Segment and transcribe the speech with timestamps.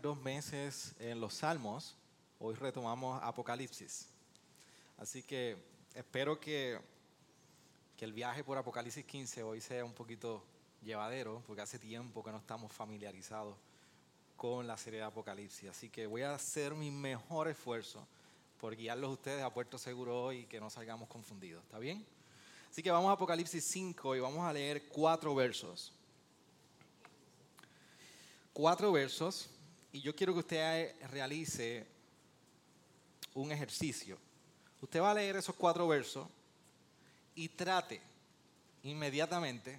[0.00, 1.96] Dos meses en los Salmos,
[2.38, 4.08] hoy retomamos Apocalipsis.
[4.98, 5.56] Así que
[5.94, 6.78] espero que,
[7.96, 10.42] que el viaje por Apocalipsis 15 hoy sea un poquito
[10.82, 13.56] llevadero, porque hace tiempo que no estamos familiarizados
[14.36, 15.70] con la serie de Apocalipsis.
[15.70, 18.06] Así que voy a hacer mi mejor esfuerzo
[18.60, 21.62] por guiarlos ustedes a puerto seguro hoy y que no salgamos confundidos.
[21.64, 22.04] ¿Está bien?
[22.70, 25.92] Así que vamos a Apocalipsis 5 y vamos a leer cuatro versos.
[28.52, 29.50] Cuatro versos
[29.94, 31.86] y yo quiero que usted realice
[33.32, 34.18] un ejercicio.
[34.80, 36.26] Usted va a leer esos cuatro versos
[37.36, 38.02] y trate
[38.82, 39.78] inmediatamente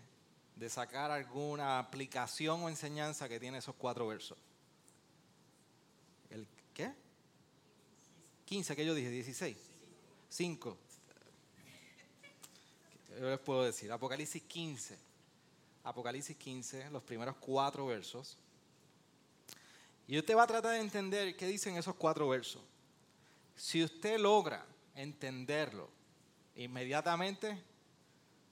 [0.55, 4.38] de sacar alguna aplicación o enseñanza que tiene esos cuatro versos.
[6.30, 6.93] ¿El qué?
[8.45, 9.58] 15, que yo dije, 16.
[10.30, 10.77] 5.
[13.19, 14.97] Yo les puedo decir, Apocalipsis 15.
[15.83, 18.38] Apocalipsis 15, los primeros cuatro versos.
[20.08, 22.61] Y usted va a tratar de entender qué dicen esos cuatro versos.
[23.56, 25.89] Si usted logra entenderlo
[26.56, 27.61] inmediatamente,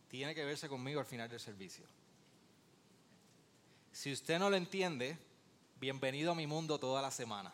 [0.07, 1.85] tiene que verse conmigo al final del servicio.
[3.91, 5.17] Si usted no lo entiende,
[5.79, 7.53] bienvenido a mi mundo toda la semana.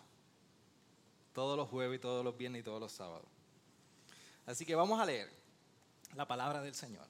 [1.33, 3.25] Todos los jueves y todos los viernes y todos los sábados.
[4.45, 5.30] Así que vamos a leer
[6.16, 7.05] la palabra del Señor.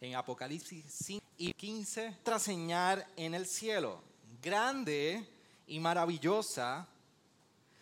[0.00, 4.02] En Apocalipsis 5 y 15, otra señal en el cielo,
[4.42, 5.26] grande
[5.66, 6.86] y maravillosa,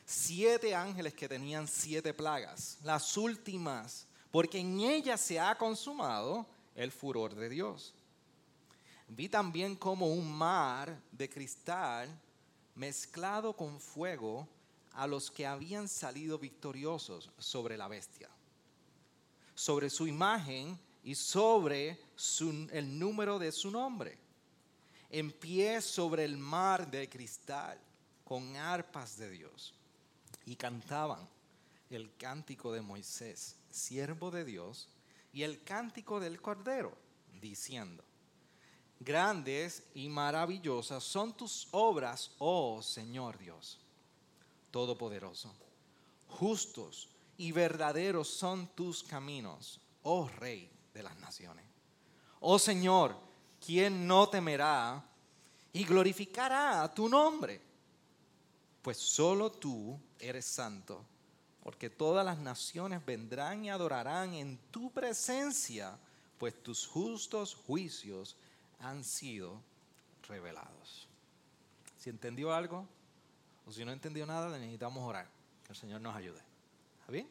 [0.04, 6.92] siete ángeles que tenían siete plagas, las últimas, porque en ellas se ha consumado el
[6.92, 7.94] furor de Dios.
[9.08, 12.08] Vi también como un mar de cristal
[12.74, 14.46] mezclado con fuego
[14.92, 18.28] a los que habían salido victoriosos sobre la bestia,
[19.54, 21.98] sobre su imagen y sobre
[22.72, 24.18] el número de su nombre,
[25.10, 27.78] en pie sobre el mar de cristal,
[28.24, 29.74] con arpas de Dios,
[30.46, 31.28] y cantaban
[31.90, 34.88] el cántico de Moisés, siervo de Dios,
[35.32, 36.96] y el cántico del Cordero,
[37.40, 38.04] diciendo,
[39.00, 43.78] Grandes y maravillosas son tus obras, oh Señor Dios
[44.70, 45.52] Todopoderoso.
[46.28, 51.64] Justos y verdaderos son tus caminos, oh Rey de las naciones.
[52.40, 53.16] Oh Señor,
[53.64, 55.04] ¿quién no temerá
[55.72, 57.60] y glorificará tu nombre?
[58.82, 61.04] Pues solo tú eres santo,
[61.62, 65.98] porque todas las naciones vendrán y adorarán en tu presencia,
[66.38, 68.36] pues tus justos juicios
[68.80, 69.60] han sido
[70.26, 71.06] revelados.
[71.98, 72.86] ¿Si entendió algo?
[73.66, 75.28] O si no entendió nada, necesitamos orar.
[75.66, 76.40] Que el Señor nos ayude.
[77.00, 77.28] ¿Está bien?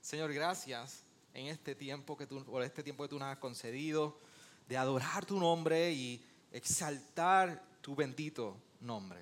[0.00, 1.02] Señor, gracias
[1.34, 4.16] en este tiempo que tú, por este tiempo que tú nos has concedido
[4.70, 9.20] de adorar tu nombre y exaltar tu bendito nombre.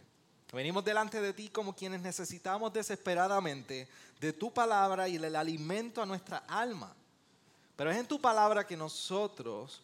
[0.53, 3.89] Venimos delante de ti como quienes necesitamos desesperadamente
[4.21, 6.95] de tu palabra y el alimento a nuestra alma.
[7.77, 9.81] Pero es en tu palabra que nosotros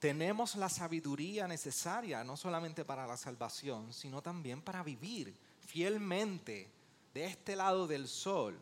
[0.00, 6.68] tenemos la sabiduría necesaria, no solamente para la salvación, sino también para vivir fielmente
[7.14, 8.60] de este lado del sol,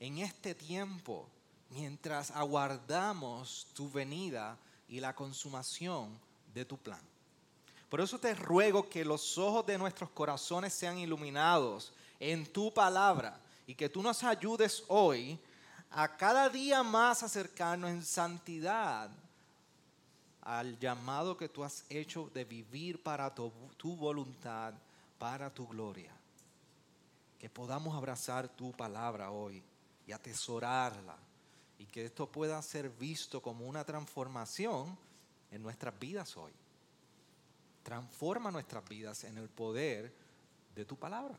[0.00, 1.28] en este tiempo,
[1.70, 4.56] mientras aguardamos tu venida
[4.88, 6.18] y la consumación
[6.54, 7.00] de tu plan.
[7.88, 13.38] Por eso te ruego que los ojos de nuestros corazones sean iluminados en tu palabra
[13.66, 15.38] y que tú nos ayudes hoy
[15.90, 19.10] a cada día más acercarnos en santidad
[20.42, 23.50] al llamado que tú has hecho de vivir para tu,
[23.96, 24.72] voluntad,
[25.18, 26.12] para tu gloria.
[27.38, 29.62] Que podamos abrazar tu palabra hoy
[30.06, 31.16] y atesorarla
[31.78, 34.98] y que esto pueda ser visto como una transformación
[35.50, 36.52] en nuestras vidas hoy.
[37.82, 40.12] Transforma nuestras vidas en el poder
[40.74, 41.36] de tu palabra.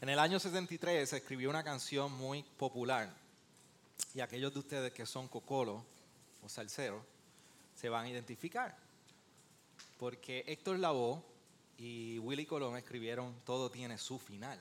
[0.00, 3.08] En el año 73 se escribió una canción muy popular
[4.14, 5.84] y aquellos de ustedes que son cocolo
[6.44, 7.04] o salseros
[7.76, 8.76] se van a identificar.
[9.98, 11.22] Porque Héctor Lavoe
[11.82, 14.56] y Willy Colón escribieron Todo tiene su final.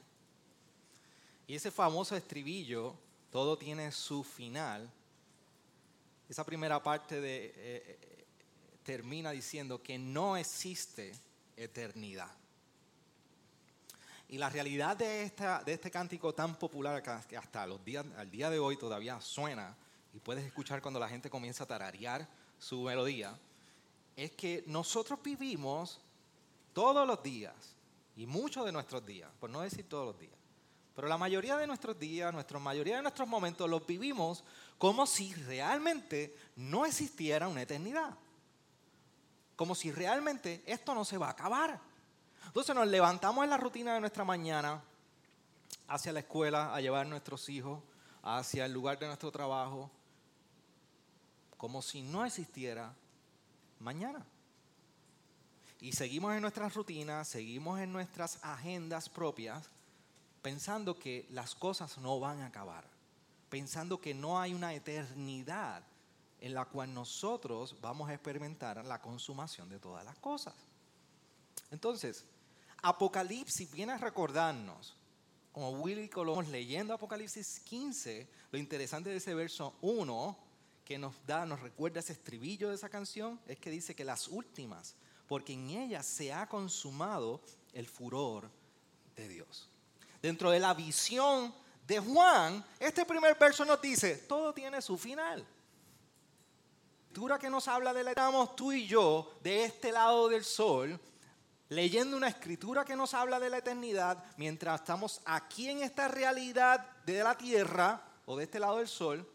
[1.46, 2.96] Y ese famoso estribillo
[3.30, 4.90] todo tiene su final,
[6.28, 8.26] esa primera parte de, eh, eh,
[8.84, 11.14] termina diciendo que no existe
[11.56, 12.32] eternidad.
[14.28, 18.32] Y la realidad de, esta, de este cántico tan popular que hasta los días, al
[18.32, 19.76] día de hoy todavía suena
[20.14, 22.28] y puedes escuchar cuando la gente comienza a tararear
[22.58, 23.38] su melodía,
[24.16, 26.02] es que nosotros vivimos
[26.74, 27.76] todos los días
[28.16, 30.42] y muchos de nuestros días, por no decir todos los días,
[30.96, 34.44] pero la mayoría de nuestros días, nuestra mayoría de nuestros momentos los vivimos
[34.78, 38.18] como si realmente no existiera una eternidad.
[39.56, 41.80] Como si realmente esto no se va a acabar.
[42.46, 44.82] Entonces nos levantamos en la rutina de nuestra mañana
[45.88, 47.82] hacia la escuela a llevar a nuestros hijos,
[48.24, 49.90] hacia el lugar de nuestro trabajo,
[51.58, 52.94] como si no existiera
[53.80, 54.26] mañana.
[55.82, 59.68] Y seguimos en nuestras rutinas, seguimos en nuestras agendas propias,
[60.44, 62.86] pensando que las cosas no van a acabar,
[63.50, 65.84] pensando que no hay una eternidad
[66.40, 70.54] en la cual nosotros vamos a experimentar la consumación de todas las cosas.
[71.72, 72.26] Entonces,
[72.84, 74.96] Apocalipsis viene a recordarnos,
[75.52, 80.38] como Willy Colón leyendo Apocalipsis 15, lo interesante de ese verso 1,
[80.86, 84.28] que nos da, nos recuerda ese estribillo de esa canción, es que dice que las
[84.28, 84.96] últimas,
[85.32, 87.40] porque en ellas se ha consumado
[87.72, 88.52] el furor
[89.16, 89.70] de Dios.
[90.22, 91.56] Dentro de la visión
[91.88, 95.48] de Juan, este primer verso nos dice, todo tiene su final
[97.06, 101.00] escritura que nos habla de la estamos tú y yo de este lado del sol,
[101.70, 106.86] leyendo una escritura que nos habla de la eternidad, mientras estamos aquí en esta realidad
[107.06, 109.26] de la tierra o de este lado del sol,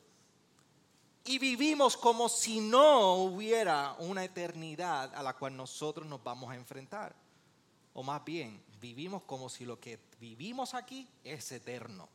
[1.27, 6.55] y vivimos como si no hubiera una eternidad a la cual nosotros nos vamos a
[6.55, 7.15] enfrentar.
[7.95, 12.09] O más bien, vivimos como si lo que vivimos aquí es eterno.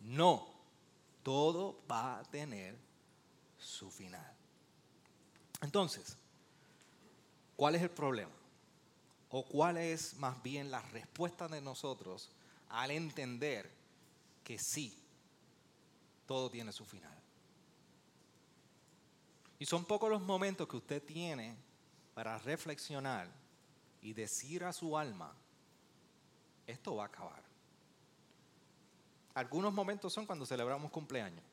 [0.00, 0.48] No,
[1.22, 2.76] todo va a tener
[3.58, 4.34] su final.
[5.60, 6.16] Entonces,
[7.56, 8.32] ¿cuál es el problema?
[9.30, 12.30] ¿O cuál es más bien la respuesta de nosotros
[12.70, 13.70] al entender
[14.42, 14.98] que sí,
[16.26, 17.19] todo tiene su final?
[19.60, 21.54] Y son pocos los momentos que usted tiene
[22.14, 23.28] para reflexionar
[24.00, 25.34] y decir a su alma,
[26.66, 27.42] esto va a acabar.
[29.34, 31.44] Algunos momentos son cuando celebramos cumpleaños.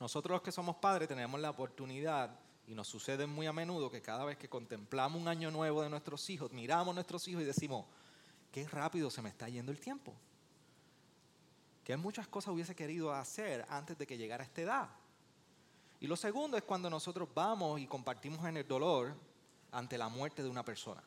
[0.00, 4.00] Nosotros los que somos padres tenemos la oportunidad y nos sucede muy a menudo que
[4.00, 7.46] cada vez que contemplamos un año nuevo de nuestros hijos, miramos a nuestros hijos y
[7.46, 7.84] decimos,
[8.50, 10.14] qué rápido se me está yendo el tiempo.
[11.84, 14.88] Que muchas cosas hubiese querido hacer antes de que llegara esta edad.
[16.00, 19.14] Y lo segundo es cuando nosotros vamos y compartimos en el dolor
[19.72, 21.02] ante la muerte de una persona.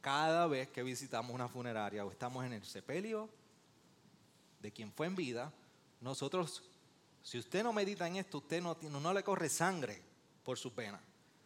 [0.00, 3.28] Cada vez que visitamos una funeraria o estamos en el sepelio
[4.60, 5.52] de quien fue en vida,
[6.00, 6.62] nosotros,
[7.22, 10.00] si usted no medita en esto, usted no, no le corre sangre
[10.44, 11.00] por su pena.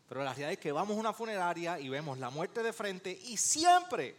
[0.08, 3.11] Pero la realidad es que vamos a una funeraria y vemos la muerte de frente
[3.11, 4.17] y siempre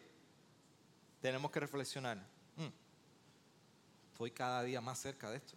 [1.22, 2.18] tenemos que reflexionar.
[2.58, 2.68] Mm,
[4.12, 5.56] estoy cada día más cerca de esto.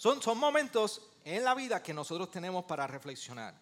[0.00, 3.54] Son, son momentos en la vida que nosotros tenemos para reflexionar.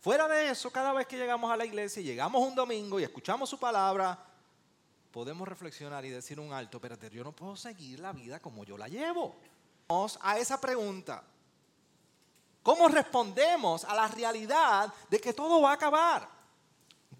[0.00, 3.48] Fuera de eso, cada vez que llegamos a la iglesia, llegamos un domingo y escuchamos
[3.48, 4.18] su palabra,
[5.12, 8.76] podemos reflexionar y decir un alto, pero yo no puedo seguir la vida como yo
[8.76, 9.36] la llevo.
[9.86, 11.22] Vamos a esa pregunta.
[12.64, 16.28] ¿Cómo respondemos a la realidad de que todo va a acabar?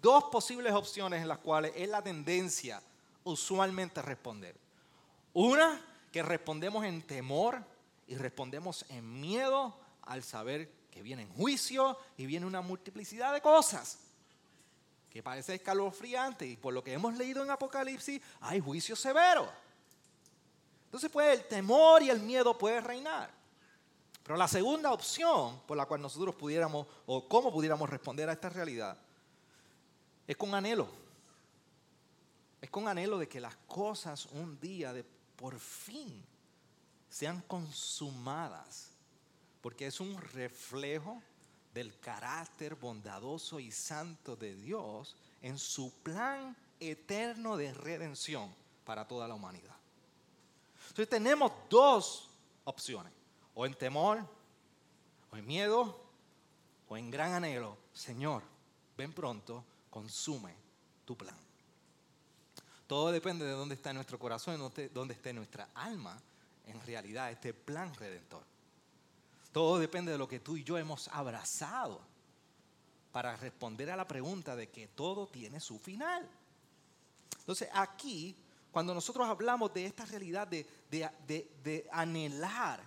[0.01, 2.83] Dos posibles opciones en las cuales es la tendencia
[3.23, 4.57] usualmente responder.
[5.31, 7.70] Una, que respondemos en temor
[8.11, 13.99] y respondemos en miedo al saber que viene juicio y viene una multiplicidad de cosas
[15.09, 19.49] que parece escalofriante y por lo que hemos leído en Apocalipsis hay juicio severo.
[20.83, 23.31] Entonces pues el temor y el miedo puede reinar.
[24.23, 28.49] Pero la segunda opción por la cual nosotros pudiéramos, o cómo pudiéramos responder a esta
[28.49, 28.97] realidad,
[30.27, 30.89] es con anhelo.
[32.59, 35.05] Es con anhelo de que las cosas un día de
[35.37, 36.25] por fin
[37.11, 38.89] sean consumadas,
[39.61, 41.21] porque es un reflejo
[41.73, 48.53] del carácter bondadoso y santo de Dios en su plan eterno de redención
[48.85, 49.75] para toda la humanidad.
[50.87, 52.29] Entonces tenemos dos
[52.63, 53.13] opciones
[53.53, 54.25] o en temor,
[55.31, 56.01] o en miedo,
[56.87, 58.41] o en gran anhelo, Señor,
[58.97, 60.55] ven pronto, consume
[61.05, 61.35] tu plan.
[62.87, 66.21] Todo depende de dónde está nuestro corazón, de dónde esté nuestra alma,
[66.71, 68.43] en realidad, este plan redentor.
[69.51, 72.01] Todo depende de lo que tú y yo hemos abrazado
[73.11, 76.27] para responder a la pregunta de que todo tiene su final.
[77.39, 78.35] Entonces aquí
[78.71, 82.81] cuando nosotros hablamos de esta realidad de, anhelar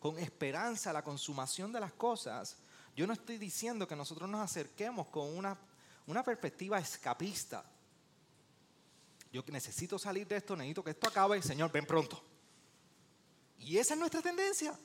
[0.00, 2.56] con esperanza la consumación de las cosas,
[2.96, 7.64] yo no estoy diciendo que nosotros nos acerquemos con una perspectiva escapista.
[9.32, 12.20] Yo necesito salir de esto, necesito que esto acabe, Señor, ven pronto.
[13.60, 14.78] Y esa es nuestra tendencia.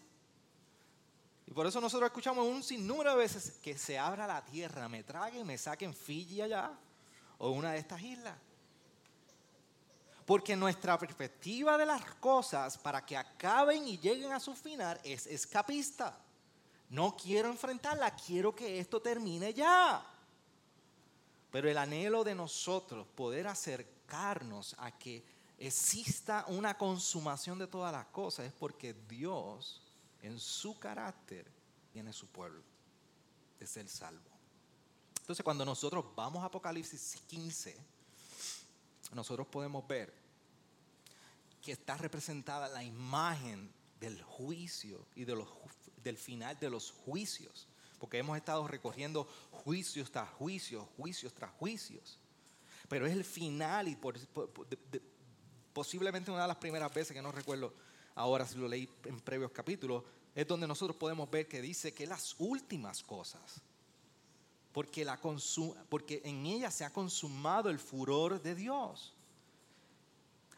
[1.47, 5.03] Y por eso nosotros escuchamos un sinnúmero de veces que se abra la tierra, me
[5.03, 6.71] traguen, me saquen Fiji allá
[7.37, 8.35] o una de estas islas.
[10.25, 15.27] Porque nuestra perspectiva de las cosas para que acaben y lleguen a su final es
[15.27, 16.17] escapista.
[16.89, 20.03] No quiero enfrentarla, quiero que esto termine ya.
[21.51, 25.23] Pero el anhelo de nosotros poder acercarnos a que
[25.57, 29.81] exista una consumación de todas las cosas es porque Dios
[30.21, 31.45] en su carácter
[31.91, 32.61] tiene su pueblo
[33.59, 34.29] de ser salvo.
[35.21, 37.75] Entonces cuando nosotros vamos a Apocalipsis 15,
[39.13, 40.13] nosotros podemos ver
[41.61, 45.47] que está representada la imagen del juicio y de los,
[46.03, 52.19] del final de los juicios, porque hemos estado recorriendo juicios tras juicios, juicios tras juicios.
[52.87, 53.97] Pero es el final y
[55.75, 57.73] posiblemente una de las primeras veces que no recuerdo
[58.15, 60.03] ahora si lo leí en previos capítulos,
[60.33, 63.61] es donde nosotros podemos ver que dice que las últimas cosas,
[64.71, 65.19] porque, la
[65.89, 69.13] porque en ella se ha consumado el furor de Dios.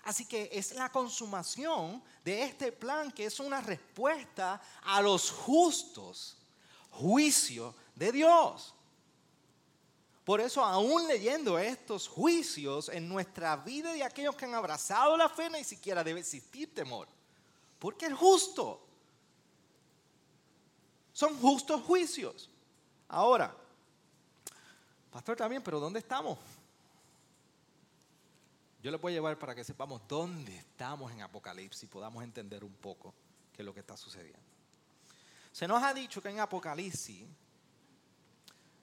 [0.03, 6.37] Así que es la consumación de este plan que es una respuesta a los justos
[6.91, 8.75] juicios de Dios.
[10.27, 15.29] Por eso, aún leyendo estos juicios en nuestra vida de aquellos que han abrazado la
[15.29, 17.07] fe, ni siquiera debe existir temor.
[17.79, 18.85] Porque es justo.
[21.13, 22.49] Son justos juicios.
[23.07, 23.55] Ahora,
[25.11, 26.37] pastor también, pero ¿dónde estamos?
[28.83, 32.65] Yo les voy a llevar para que sepamos dónde estamos en Apocalipsis y podamos entender
[32.65, 33.13] un poco
[33.53, 34.41] qué es lo que está sucediendo.
[35.53, 37.23] Se nos ha dicho que en Apocalipsis,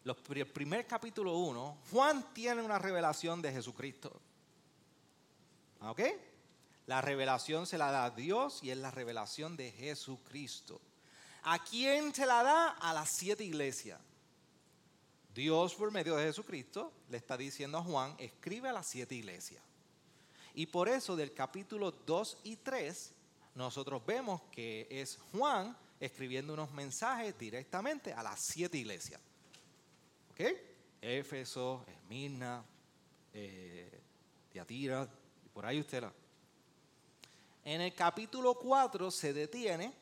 [0.04, 4.20] el primer capítulo 1, Juan tiene una revelación de Jesucristo.
[5.80, 6.00] ¿Ok?
[6.86, 10.80] La revelación se la da a Dios y es la revelación de Jesucristo.
[11.44, 12.68] ¿A quién se la da?
[12.70, 14.00] A las siete iglesias.
[15.34, 19.62] Dios por medio de Jesucristo le está diciendo a Juan, escribe a las siete iglesias.
[20.54, 23.12] Y por eso del capítulo 2 y 3
[23.54, 29.20] nosotros vemos que es Juan escribiendo unos mensajes directamente a las siete iglesias.
[30.34, 30.40] ¿Ok?
[31.00, 32.64] Éfeso, Esmirna,
[33.32, 34.00] eh,
[34.50, 35.08] Tiatira,
[35.52, 36.12] por ahí usted la,
[37.64, 39.92] en el capítulo 4 se detiene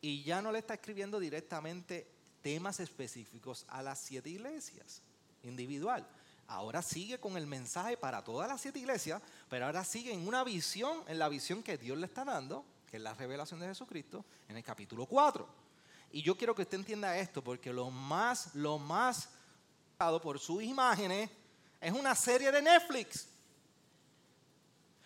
[0.00, 2.08] y ya no le está escribiendo directamente
[2.42, 5.00] temas específicos a las siete iglesias,
[5.44, 6.04] individual.
[6.48, 10.42] Ahora sigue con el mensaje para todas las siete iglesias, pero ahora sigue en una
[10.42, 14.24] visión, en la visión que Dios le está dando, que es la revelación de Jesucristo,
[14.48, 15.66] en el capítulo 4.
[16.12, 19.28] Y yo quiero que usted entienda esto, porque lo más, lo más
[19.96, 21.30] por sus imágenes
[21.80, 23.26] es una serie de Netflix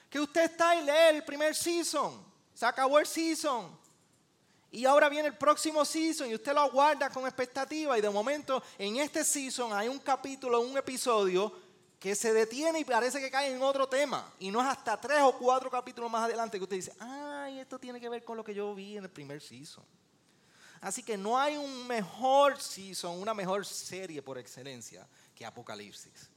[0.09, 2.21] que usted está y lee el primer season,
[2.53, 3.79] se acabó el season.
[4.73, 8.63] Y ahora viene el próximo season y usted lo aguarda con expectativa y de momento
[8.79, 11.53] en este season hay un capítulo, un episodio
[11.99, 14.33] que se detiene y parece que cae en otro tema.
[14.41, 17.79] Y no es hasta tres o cuatro capítulos más adelante que usted dice, ay, esto
[17.79, 19.85] tiene que ver con lo que yo vi en el primer season.
[20.81, 26.31] Así que no hay un mejor season, una mejor serie por excelencia que Apocalipsis.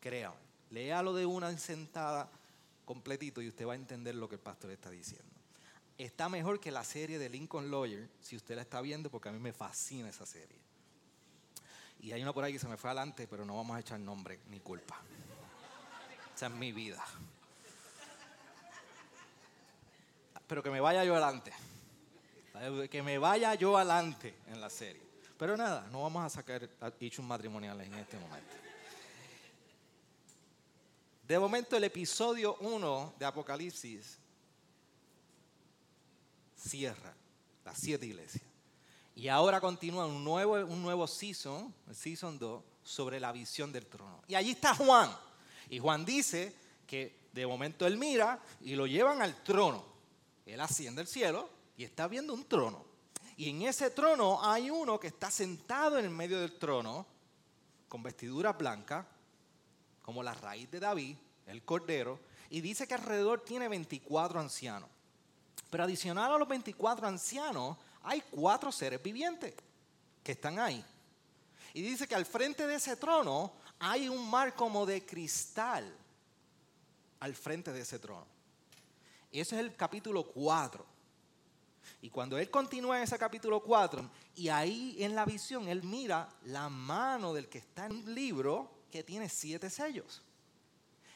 [0.00, 0.36] Créame,
[0.70, 2.30] léalo de una sentada
[2.84, 5.26] completito y usted va a entender lo que el pastor está diciendo.
[5.98, 9.32] Está mejor que la serie de Lincoln Lawyer, si usted la está viendo, porque a
[9.32, 10.58] mí me fascina esa serie.
[12.00, 14.00] Y hay una por ahí que se me fue adelante, pero no vamos a echar
[14.00, 15.00] nombre ni culpa.
[16.34, 17.04] Esa es mi vida.
[20.48, 21.52] Pero que me vaya yo adelante.
[22.90, 25.02] Que me vaya yo adelante en la serie.
[25.38, 26.68] Pero nada, no vamos a sacar
[27.00, 28.54] hechos matrimoniales en este momento.
[31.26, 34.18] De momento el episodio 1 de Apocalipsis
[36.56, 37.14] cierra
[37.64, 38.44] las siete iglesias.
[39.14, 43.86] Y ahora continúa un nuevo, un nuevo season, el season 2, sobre la visión del
[43.86, 44.22] trono.
[44.28, 45.10] Y allí está Juan.
[45.68, 46.54] Y Juan dice
[46.86, 49.84] que de momento él mira y lo llevan al trono.
[50.46, 51.48] Él asciende al cielo
[51.82, 52.84] y está viendo un trono.
[53.36, 57.04] Y en ese trono hay uno que está sentado en el medio del trono
[57.88, 59.04] con vestidura blanca
[60.00, 62.20] como la raíz de David, el cordero,
[62.50, 64.88] y dice que alrededor tiene 24 ancianos.
[65.70, 69.52] Pero adicional a los 24 ancianos, hay cuatro seres vivientes
[70.22, 70.84] que están ahí.
[71.74, 75.92] Y dice que al frente de ese trono hay un mar como de cristal.
[77.18, 78.26] al frente de ese trono.
[79.32, 80.91] Ese es el capítulo 4.
[82.00, 86.28] Y cuando él continúa en ese capítulo 4, y ahí en la visión, él mira
[86.44, 90.22] la mano del que está en un libro que tiene siete sellos.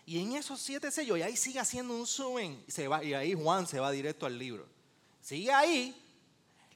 [0.05, 3.15] Y en esos siete sellos, y ahí sigue haciendo un zoom, y, se va, y
[3.15, 4.67] ahí Juan se va directo al libro.
[5.21, 6.01] Sigue ahí,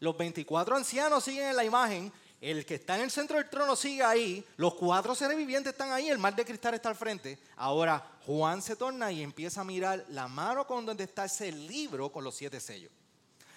[0.01, 3.77] los 24 ancianos siguen en la imagen, el que está en el centro del trono
[3.77, 7.39] sigue ahí, los cuatro seres vivientes están ahí, el mar de cristal está al frente.
[7.57, 12.11] Ahora Juan se torna y empieza a mirar la mano con donde está ese libro
[12.11, 12.91] con los siete sellos.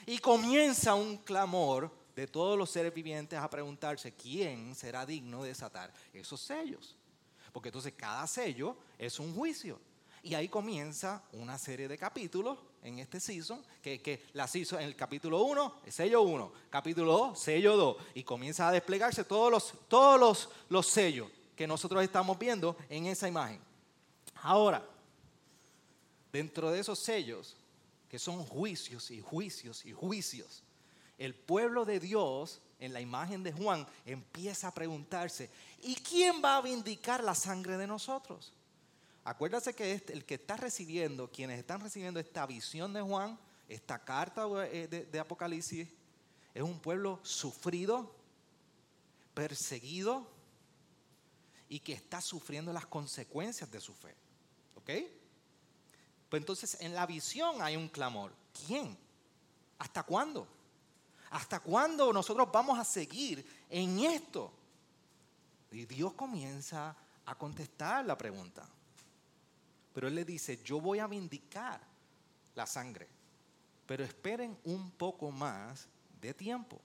[0.05, 5.50] Y comienza un clamor de todos los seres vivientes a preguntarse quién será digno de
[5.50, 6.95] desatar esos sellos.
[7.51, 9.79] Porque entonces cada sello es un juicio.
[10.22, 14.88] Y ahí comienza una serie de capítulos en este season, que, que la season, en
[14.88, 19.74] el capítulo 1, sello 1, capítulo 2, sello 2, y comienza a desplegarse todos los,
[19.88, 23.60] todos los, los sellos que nosotros estamos viendo en esa imagen.
[24.36, 24.86] Ahora,
[26.31, 27.55] dentro de esos sellos,
[28.13, 30.62] que son juicios y juicios y juicios,
[31.17, 35.50] el pueblo de Dios en la imagen de Juan, empieza a preguntarse,
[35.82, 38.53] ¿y quién va a vindicar la sangre de nosotros?
[39.24, 43.98] Acuérdate que este, el que está recibiendo, quienes están recibiendo esta visión de Juan, esta
[43.98, 45.89] carta eh, de, de Apocalipsis,
[46.53, 48.13] es un pueblo sufrido,
[49.34, 50.29] perseguido
[51.67, 54.13] y que está sufriendo las consecuencias de su fe.
[54.75, 55.23] ¿Ok?
[56.34, 58.34] Pues entonces en la visión hay un clamor.
[58.66, 58.98] ¿Quién?
[59.78, 60.48] ¿Hasta cuándo?
[61.30, 64.52] ¿Hasta cuándo nosotros vamos a seguir en esto?
[65.70, 68.68] Y Dios comienza a contestar la pregunta.
[69.94, 71.80] Pero Él le dice, yo voy a vindicar
[72.56, 73.08] la sangre,
[73.86, 75.86] pero esperen un poco más
[76.20, 76.82] de tiempo.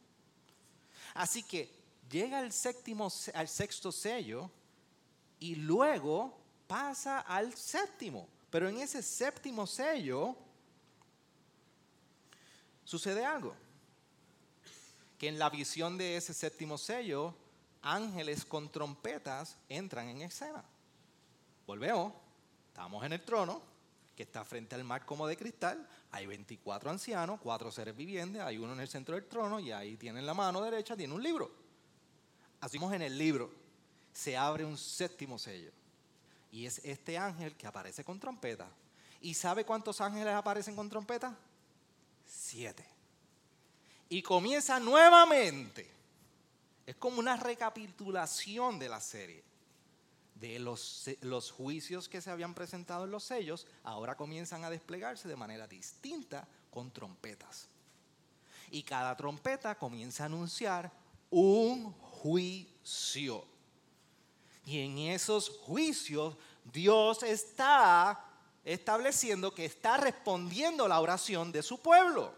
[1.14, 1.74] Así que
[2.10, 4.50] llega el, séptimo, al sexto sello
[5.40, 6.36] y luego
[6.66, 8.28] pasa al séptimo.
[8.50, 10.36] Pero en ese séptimo sello
[12.84, 13.54] sucede algo
[15.18, 17.34] que en la visión de ese séptimo sello,
[17.82, 20.64] ángeles con trompetas entran en escena.
[21.66, 22.14] Volvemos,
[22.68, 23.60] estamos en el trono,
[24.16, 28.58] que está frente al mar como de cristal, hay 24 ancianos, cuatro seres vivientes, hay
[28.58, 31.50] uno en el centro del trono y ahí tienen la mano derecha, tiene un libro.
[32.60, 33.52] Así en el libro,
[34.12, 35.70] se abre un séptimo sello.
[36.50, 38.68] Y es este ángel que aparece con trompeta.
[39.20, 41.36] ¿Y sabe cuántos ángeles aparecen con trompeta?
[42.26, 42.98] Siete
[44.08, 45.90] y comienza nuevamente.
[46.86, 49.44] Es como una recapitulación de la serie.
[50.34, 55.26] De los, los, juicios que se habían presentado en los sellos, ahora comienzan a desplegarse
[55.26, 57.68] de manera distinta con trompetas.
[58.70, 60.92] Y cada trompeta comienza a anunciar
[61.30, 63.44] un juicio.
[64.68, 68.22] Y en esos juicios Dios está
[68.62, 72.34] estableciendo que está respondiendo la oración de su pueblo.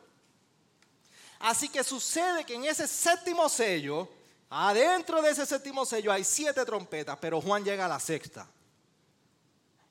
[1.40, 4.08] Así que sucede que en ese séptimo sello,
[4.48, 8.46] adentro de ese séptimo sello hay siete trompetas, pero Juan llega a la sexta.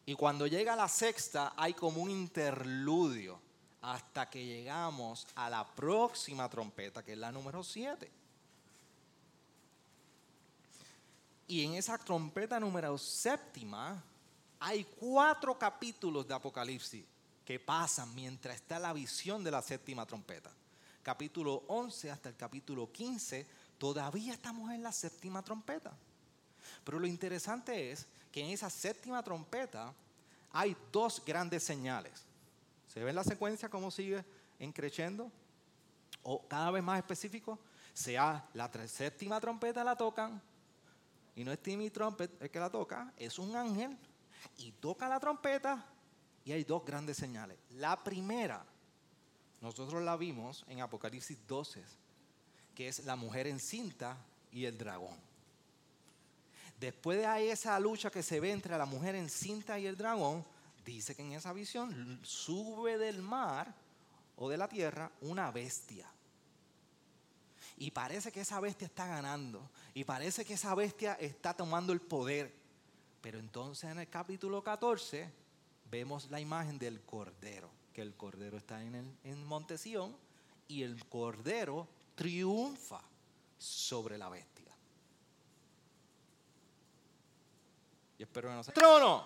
[0.05, 3.37] Y cuando llega a la sexta hay como un interludio
[3.81, 8.09] hasta que llegamos a la próxima trompeta, que es la número siete.
[11.49, 14.01] Y en esa trompeta número séptima
[14.61, 17.03] hay cuatro capítulos de Apocalipsis
[17.43, 20.49] que pasan mientras está la visión de la séptima trompeta
[21.09, 23.43] capítulo 11 hasta el capítulo 15,
[23.79, 25.91] todavía estamos en la séptima trompeta.
[26.83, 29.91] Pero lo interesante es que en esa séptima trompeta
[30.51, 32.25] hay dos grandes señales.
[32.93, 34.23] ¿Se ve la secuencia cómo sigue
[34.73, 35.31] creciendo?
[36.21, 37.57] O cada vez más específico,
[37.93, 40.39] sea la séptima trompeta la tocan,
[41.35, 43.97] y no es Timmy Trumpet el que la toca, es un ángel,
[44.57, 45.85] y toca la trompeta,
[46.45, 47.57] y hay dos grandes señales.
[47.71, 48.65] La primera
[49.61, 51.83] nosotros la vimos en Apocalipsis 12,
[52.73, 54.17] que es la mujer encinta
[54.51, 55.17] y el dragón.
[56.79, 60.45] Después de esa lucha que se ve entre la mujer encinta y el dragón,
[60.85, 63.75] dice que en esa visión sube del mar
[64.37, 66.09] o de la tierra una bestia.
[67.79, 69.71] Y parece que esa bestia está ganando.
[69.93, 72.53] Y parece que esa bestia está tomando el poder.
[73.21, 75.29] Pero entonces en el capítulo 14
[75.89, 79.75] vemos la imagen del cordero el Cordero está en, el, en Monte
[80.67, 83.01] y el Cordero triunfa
[83.57, 84.71] sobre la bestia.
[88.17, 88.71] Y espero que no se...
[88.71, 89.25] Trono,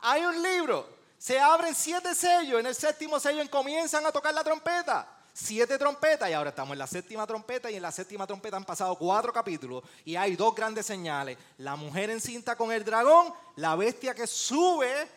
[0.00, 4.44] hay un libro, se abren siete sellos, en el séptimo sello comienzan a tocar la
[4.44, 5.18] trompeta.
[5.34, 8.64] Siete trompetas y ahora estamos en la séptima trompeta y en la séptima trompeta han
[8.64, 11.38] pasado cuatro capítulos y hay dos grandes señales.
[11.56, 15.08] La mujer encinta con el dragón, la bestia que sube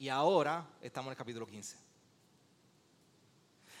[0.00, 1.76] y ahora estamos en el capítulo 15.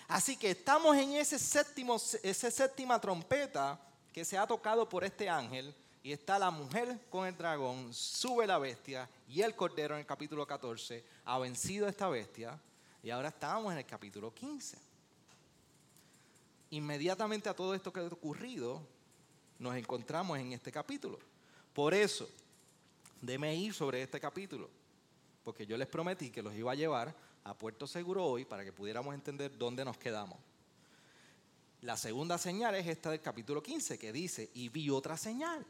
[0.06, 3.80] Así que estamos en ese séptimo, esa séptima trompeta
[4.12, 8.46] que se ha tocado por este ángel y está la mujer con el dragón, sube
[8.46, 12.56] la bestia y el cordero en el capítulo 14 ha vencido a esta bestia
[13.02, 14.89] y ahora estamos en el capítulo 15.
[16.70, 18.80] Inmediatamente a todo esto que ha ocurrido,
[19.58, 21.18] nos encontramos en este capítulo.
[21.72, 22.28] Por eso,
[23.20, 24.68] déme ir sobre este capítulo,
[25.44, 28.72] porque yo les prometí que los iba a llevar a Puerto Seguro hoy para que
[28.72, 30.38] pudiéramos entender dónde nos quedamos.
[31.82, 35.64] La segunda señal es esta del capítulo 15 que dice, y vi otra señal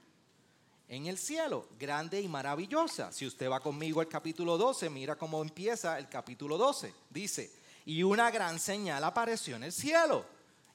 [0.91, 3.13] en el cielo, grande y maravillosa.
[3.13, 6.93] Si usted va conmigo al capítulo 12, mira cómo empieza el capítulo 12.
[7.09, 7.53] Dice,
[7.87, 10.25] y una gran señal apareció en el cielo.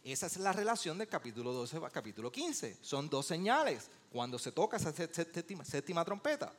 [0.06, 2.78] Esa es la relación del capítulo 12 al capítulo 15.
[2.82, 6.54] Son dos señales cuando se toca esa séptima, trompeta.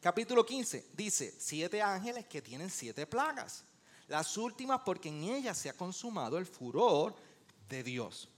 [0.00, 3.64] Capítulo 15 dice, siete ángeles que tienen siete plagas.
[4.06, 7.14] Las últimas porque en ellas se ha consumado el furor
[7.68, 8.28] de Dios.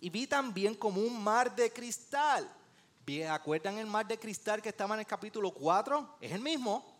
[0.00, 2.50] Y vi también como un mar de cristal
[3.28, 6.18] ¿Acuerdan el mar de cristal que estaba en el capítulo 4?
[6.20, 6.96] Es el mismo.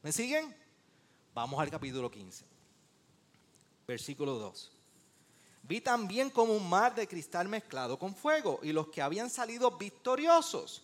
[0.00, 0.56] ¿Me siguen?
[1.34, 2.46] Vamos al capítulo 15,
[3.86, 4.72] versículo 2.
[5.64, 9.72] Vi también como un mar de cristal mezclado con fuego y los que habían salido
[9.72, 10.82] victoriosos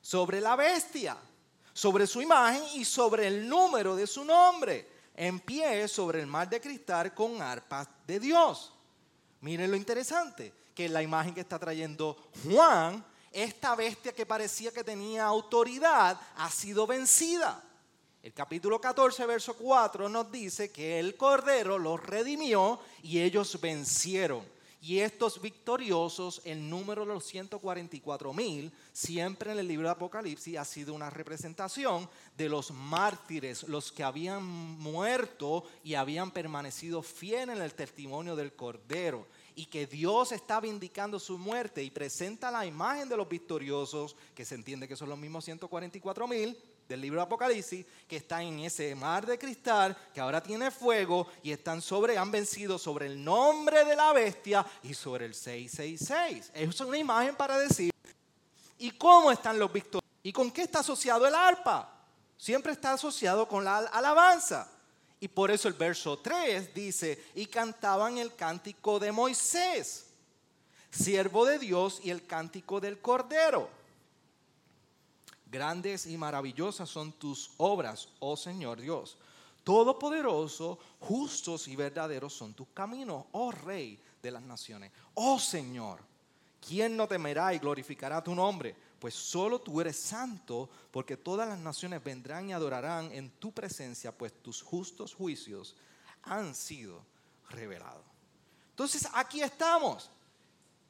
[0.00, 1.16] sobre la bestia,
[1.72, 6.48] sobre su imagen y sobre el número de su nombre, en pie sobre el mar
[6.48, 8.72] de cristal con arpas de Dios.
[9.40, 14.84] Miren lo interesante, que la imagen que está trayendo Juan, esta bestia que parecía que
[14.84, 17.62] tenía autoridad, ha sido vencida.
[18.22, 24.53] El capítulo 14, verso 4 nos dice que el Cordero los redimió y ellos vencieron.
[24.86, 30.58] Y estos victoriosos, el número de los 144 mil, siempre en el libro de Apocalipsis
[30.58, 37.56] ha sido una representación de los mártires, los que habían muerto y habían permanecido fieles
[37.56, 39.26] en el testimonio del Cordero.
[39.54, 44.44] Y que Dios está vindicando su muerte y presenta la imagen de los victoriosos, que
[44.44, 48.60] se entiende que son los mismos 144 mil, del libro de Apocalipsis, que está en
[48.60, 53.22] ese mar de cristal, que ahora tiene fuego, y están sobre, han vencido sobre el
[53.22, 56.50] nombre de la bestia y sobre el 666.
[56.54, 57.92] Es una imagen para decir,
[58.78, 60.04] ¿y cómo están los victoriosos?
[60.22, 61.90] ¿Y con qué está asociado el arpa?
[62.36, 64.70] Siempre está asociado con la alabanza.
[65.20, 70.06] Y por eso el verso 3 dice, y cantaban el cántico de Moisés,
[70.90, 73.83] siervo de Dios, y el cántico del Cordero
[75.54, 79.16] Grandes y maravillosas son tus obras, oh Señor Dios.
[79.62, 84.90] Todopoderoso, justos y verdaderos son tus caminos, oh Rey de las naciones.
[85.14, 86.00] Oh Señor,
[86.60, 88.74] ¿quién no temerá y glorificará tu nombre?
[88.98, 94.10] Pues solo tú eres santo, porque todas las naciones vendrán y adorarán en tu presencia,
[94.10, 95.76] pues tus justos juicios
[96.24, 97.00] han sido
[97.50, 98.04] revelados.
[98.70, 100.10] Entonces aquí estamos.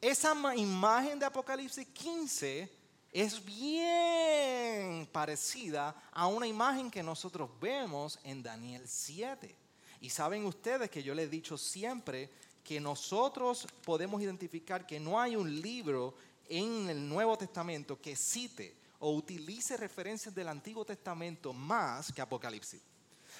[0.01, 2.84] Esa imagen de Apocalipsis 15
[3.15, 9.55] es bien parecida a una imagen que nosotros vemos en Daniel 7.
[10.01, 12.29] Y saben ustedes que yo les he dicho siempre
[12.65, 16.17] que nosotros podemos identificar que no hay un libro
[16.49, 22.83] en el Nuevo Testamento que cite o utilice referencias del Antiguo Testamento más que Apocalipsis.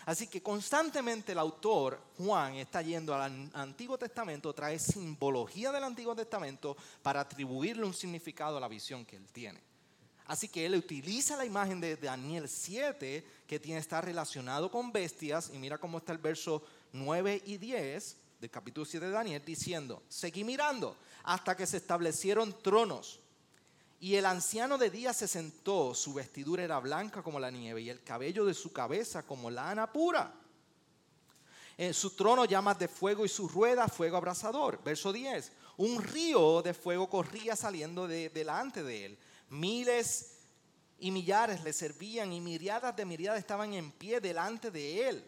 [0.07, 6.15] Así que constantemente el autor, Juan, está yendo al Antiguo Testamento, trae simbología del Antiguo
[6.15, 9.61] Testamento para atribuirle un significado a la visión que él tiene.
[10.27, 15.51] Así que él utiliza la imagen de Daniel 7, que tiene, está relacionado con bestias,
[15.53, 16.63] y mira cómo está el verso
[16.93, 22.55] 9 y 10 del capítulo 7 de Daniel, diciendo, seguí mirando hasta que se establecieron
[22.63, 23.21] tronos.
[24.01, 27.91] Y el anciano de día se sentó, su vestidura era blanca como la nieve y
[27.91, 30.35] el cabello de su cabeza como lana pura.
[31.77, 34.83] En su trono llamas de fuego y su rueda fuego abrasador.
[34.85, 35.53] Verso 10.
[35.79, 39.19] Un río de fuego corría saliendo de, delante de él.
[39.51, 40.35] Miles
[40.99, 45.25] y millares le servían y miriadas de miriadas estaban en pie delante de él.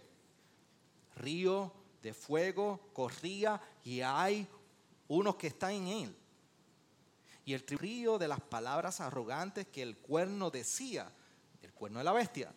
[1.16, 4.46] Río de fuego corría y hay
[5.08, 6.16] unos que están en él.
[7.46, 11.10] Y el río de las palabras arrogantes que el cuerno decía,
[11.62, 12.52] el cuerno de la bestia.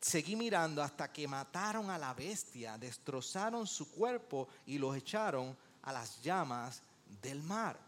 [0.00, 5.92] Seguí mirando hasta que mataron a la bestia, destrozaron su cuerpo y los echaron a
[5.92, 6.82] las llamas
[7.22, 7.78] del mar.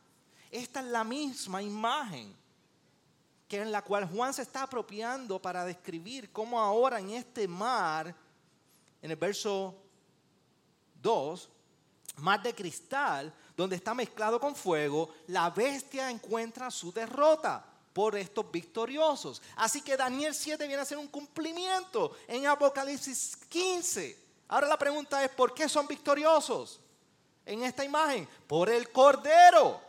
[0.48, 2.32] Esta es la misma imagen
[3.48, 8.14] que en la cual Juan se está apropiando para describir cómo ahora en este mar,
[9.02, 9.74] en el verso
[11.02, 11.50] 2,
[12.18, 18.50] mar de cristal, donde está mezclado con fuego, la bestia encuentra su derrota por estos
[18.50, 19.40] victoriosos.
[19.56, 24.24] Así que Daniel 7 viene a ser un cumplimiento en Apocalipsis 15.
[24.48, 26.80] Ahora la pregunta es, ¿por qué son victoriosos
[27.46, 28.28] en esta imagen?
[28.46, 29.80] Por el Cordero.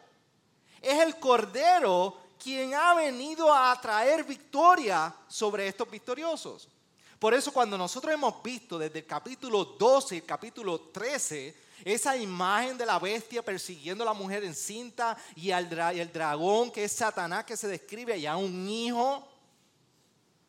[0.81, 6.69] Es el Cordero quien ha venido a traer victoria sobre estos victoriosos.
[7.17, 12.15] Por eso cuando nosotros hemos visto desde el capítulo 12 y el capítulo 13, esa
[12.15, 16.91] imagen de la bestia persiguiendo a la mujer encinta y al el dragón que es
[16.91, 19.27] Satanás que se describe allá un hijo.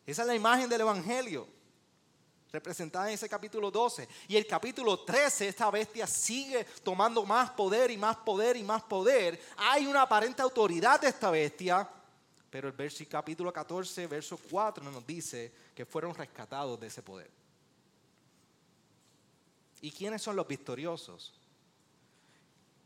[0.05, 1.47] Esa es la imagen del Evangelio
[2.51, 4.07] representada en ese capítulo 12.
[4.27, 8.83] Y el capítulo 13, esta bestia sigue tomando más poder y más poder y más
[8.83, 9.39] poder.
[9.57, 11.87] Hay una aparente autoridad de esta bestia,
[12.49, 17.29] pero el capítulo 14, verso 4 nos dice que fueron rescatados de ese poder.
[19.81, 21.33] ¿Y quiénes son los victoriosos?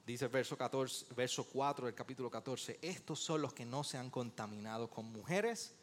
[0.06, 3.97] Dice el verso, 14, verso 4 del capítulo 14, estos son los que no se
[3.97, 5.73] han contaminado con mujeres,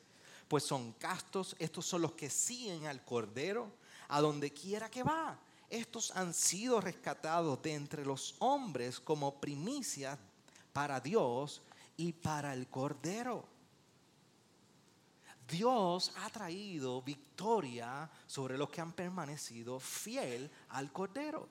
[0.48, 3.72] pues son castos, estos son los que siguen al Cordero
[4.08, 5.38] a donde quiera que va.
[5.70, 10.18] Estos han sido rescatados de entre los hombres como primicias
[10.72, 11.62] para Dios
[11.96, 13.46] y para el Cordero.
[15.48, 21.48] Dios ha traído victoria sobre los que han permanecido fiel al Cordero.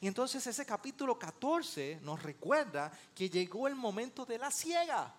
[0.00, 5.14] Y entonces ese capítulo 14 nos recuerda que llegó el momento de la ciega.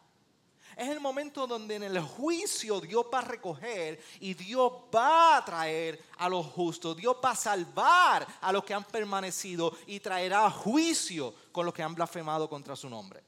[0.76, 5.46] Es el momento donde en el juicio Dios va a recoger y Dios va a
[5.46, 6.98] traer a los justos.
[6.98, 11.84] Dios va a salvar a los que han permanecido y traerá juicio con los que
[11.84, 13.24] han blasfemado contra su nombre.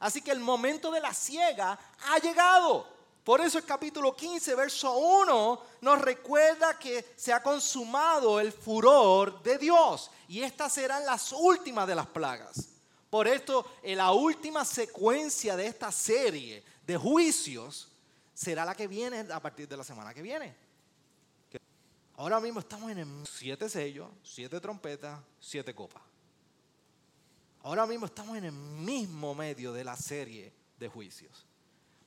[0.00, 2.97] Así que el momento de la ciega ha llegado.
[3.24, 9.42] Por eso el capítulo 15, verso 1, nos recuerda que se ha consumado el furor
[9.42, 10.10] de Dios.
[10.28, 12.68] Y estas serán las últimas de las plagas.
[13.10, 17.88] Por esto, en la última secuencia de esta serie de juicios
[18.34, 20.54] será la que viene a partir de la semana que viene.
[22.16, 26.02] Ahora mismo estamos en el siete sellos, siete trompetas, siete copas.
[27.62, 31.47] Ahora mismo estamos en el mismo medio de la serie de juicios.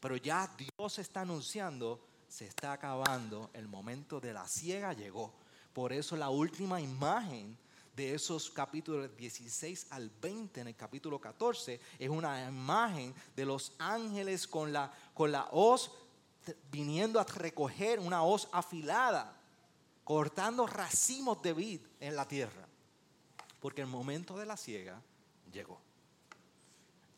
[0.02, 5.32] Pero ya Dios está anunciando, se está acabando, el momento de la ciega llegó.
[5.72, 7.56] Por eso la última imagen
[7.96, 13.74] de esos capítulos 16 al 20 en el capítulo 14 es una imagen de los
[13.78, 15.92] ángeles con la, con la hoz
[16.72, 19.38] viniendo a recoger una hoz afilada,
[20.04, 22.68] cortando racimos de vid en la tierra.
[23.60, 25.00] Porque el momento de la ciega
[25.52, 25.80] llegó.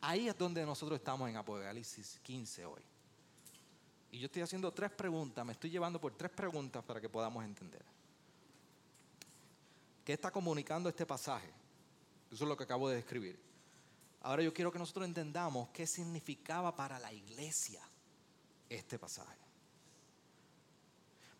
[0.05, 2.81] Ahí es donde nosotros estamos en Apocalipsis 15 hoy.
[4.11, 7.41] Y yo estoy haciendo tres preguntas, me estoy llevando por tres preguntas para que podamos
[7.45, 7.81] entender.
[10.03, 11.47] ¿Qué está comunicando este pasaje?
[12.29, 13.39] Eso es lo que acabo de describir.
[14.23, 17.81] Ahora yo quiero que nosotros entendamos qué significaba para la iglesia
[18.67, 19.39] este pasaje.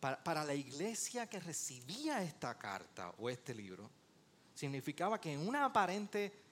[0.00, 3.90] Para, para, la iglesia que recibía esta carta o este libro,
[4.54, 6.43] significaba que en una aparente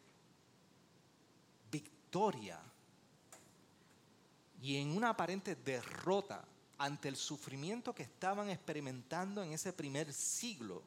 [4.60, 6.44] y en una aparente derrota
[6.76, 10.82] ante el sufrimiento que estaban experimentando en ese primer siglo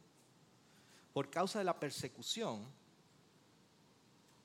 [1.14, 2.64] por causa de la persecución,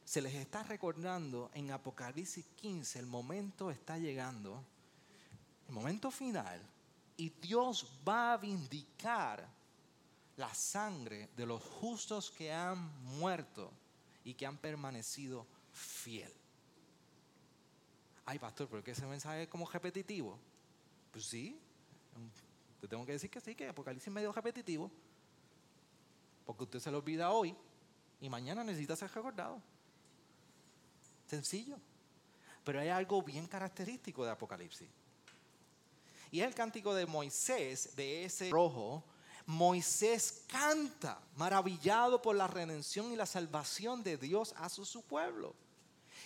[0.04, 4.64] se les está recordando en Apocalipsis 15, el momento está llegando,
[5.68, 6.60] el momento final,
[7.16, 9.46] y Dios va a vindicar
[10.36, 12.78] la sangre de los justos que han
[13.18, 13.70] muerto
[14.24, 16.39] y que han permanecido fiel.
[18.30, 20.38] Ay, pastor, ¿pero qué ese mensaje es como repetitivo?
[21.10, 21.60] Pues sí,
[22.80, 24.88] te tengo que decir que sí, que Apocalipsis es medio repetitivo,
[26.46, 27.56] porque usted se lo olvida hoy
[28.20, 29.60] y mañana necesita ser recordado.
[31.26, 31.76] Sencillo.
[32.62, 34.88] Pero hay algo bien característico de Apocalipsis.
[36.30, 39.02] Y es el cántico de Moisés, de ese rojo.
[39.44, 45.52] Moisés canta, maravillado por la redención y la salvación de Dios a su pueblo.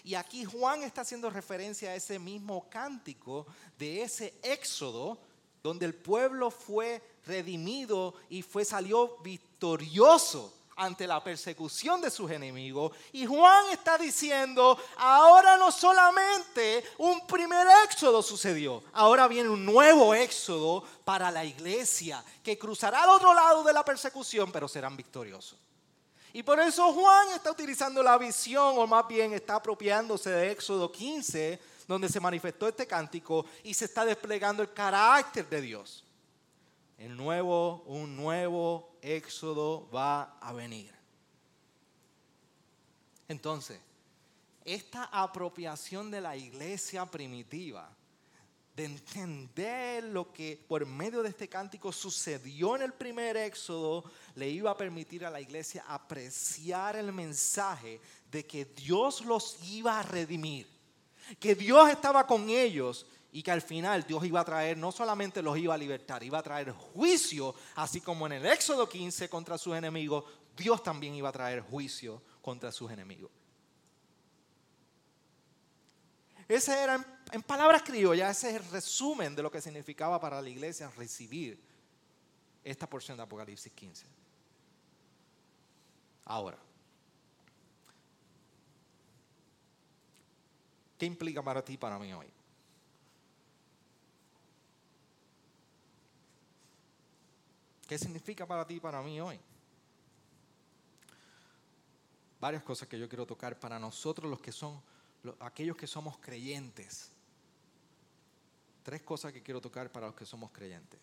[0.03, 3.47] Y aquí Juan está haciendo referencia a ese mismo cántico
[3.79, 5.19] de ese éxodo
[5.63, 12.93] donde el pueblo fue redimido y fue salió victorioso ante la persecución de sus enemigos.
[13.13, 20.15] Y Juan está diciendo, ahora no solamente un primer éxodo sucedió, ahora viene un nuevo
[20.15, 25.59] éxodo para la iglesia, que cruzará al otro lado de la persecución, pero serán victoriosos.
[26.35, 30.91] Y por eso Juan está utilizando la visión, o más bien está apropiándose de Éxodo
[30.91, 36.03] 15, donde se manifestó este cántico y se está desplegando el carácter de Dios.
[36.99, 40.93] El nuevo, un nuevo éxodo va a venir.
[43.29, 43.79] Entonces,
[44.65, 47.89] esta apropiación de la iglesia primitiva,
[48.75, 54.49] de entender lo que por medio de este cántico sucedió en el primer éxodo, le
[54.49, 60.03] iba a permitir a la iglesia apreciar el mensaje de que Dios los iba a
[60.03, 60.67] redimir,
[61.39, 65.41] que Dios estaba con ellos y que al final Dios iba a traer, no solamente
[65.41, 69.57] los iba a libertar, iba a traer juicio, así como en el Éxodo 15 contra
[69.57, 70.25] sus enemigos,
[70.57, 73.31] Dios también iba a traer juicio contra sus enemigos.
[76.49, 80.49] Ese era, en palabras criollas, ese es el resumen de lo que significaba para la
[80.49, 81.59] iglesia recibir
[82.63, 84.07] esta porción de Apocalipsis 15.
[86.25, 86.59] Ahora,
[90.99, 92.27] ¿qué implica para ti y para mí hoy?
[97.87, 99.39] ¿Qué significa para ti y para mí hoy?
[102.41, 104.81] Varias cosas que yo quiero tocar para nosotros los que son
[105.41, 107.14] aquellos que somos creyentes.
[108.85, 111.01] Tres cosas que quiero tocar para los que somos creyentes.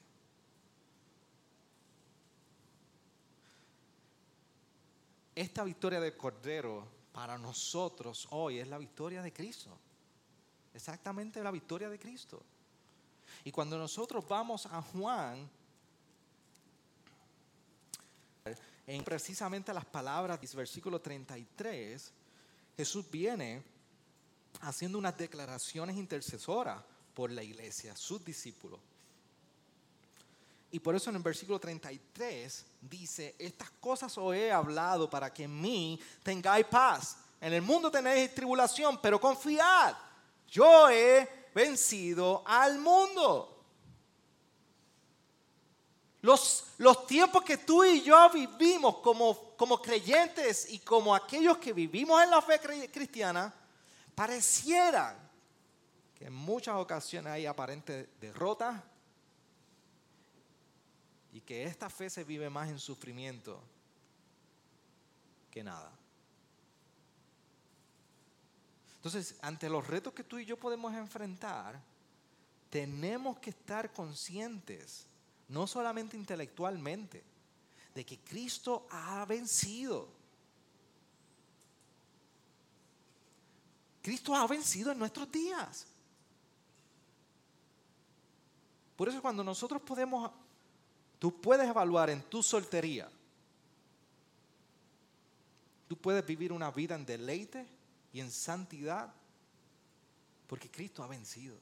[5.34, 9.76] Esta victoria del Cordero para nosotros hoy es la victoria de Cristo.
[10.76, 12.44] Exactamente la victoria de Cristo.
[13.44, 15.50] Y cuando nosotros vamos a Juan
[18.86, 22.14] en precisamente las palabras del versículo 33,
[22.78, 23.64] Jesús viene
[24.62, 28.80] haciendo unas declaraciones intercesoras por la iglesia, sus discípulos.
[30.72, 35.44] Y por eso en el versículo 33 dice, estas cosas os he hablado para que
[35.44, 37.18] en mí tengáis paz.
[37.42, 39.94] En el mundo tenéis tribulación, pero confiad,
[40.48, 43.48] yo he vencido al mundo.
[46.22, 51.74] Los, los tiempos que tú y yo vivimos como, como creyentes y como aquellos que
[51.74, 53.54] vivimos en la fe cristiana,
[54.16, 55.31] pareciera
[56.22, 58.84] en muchas ocasiones hay aparente derrota
[61.34, 63.62] y que esta fe se vive más en sufrimiento
[65.50, 65.92] que nada.
[68.96, 71.82] Entonces, ante los retos que tú y yo podemos enfrentar,
[72.70, 75.08] tenemos que estar conscientes
[75.52, 77.24] no solamente intelectualmente,
[77.94, 80.08] de que Cristo ha vencido.
[84.02, 85.86] Cristo ha vencido en nuestros días.
[89.02, 90.30] Por eso cuando nosotros podemos,
[91.18, 93.10] tú puedes evaluar en tu soltería,
[95.88, 97.66] tú puedes vivir una vida en deleite
[98.14, 99.12] y en santidad,
[100.46, 101.58] porque Cristo ha vencido.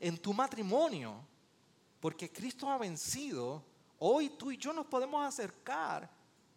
[0.00, 1.20] En tu matrimonio,
[2.00, 3.62] porque Cristo ha vencido,
[4.00, 6.10] hoy tú y yo nos podemos acercar